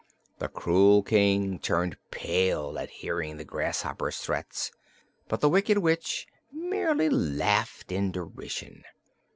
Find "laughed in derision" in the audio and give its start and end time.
7.07-8.83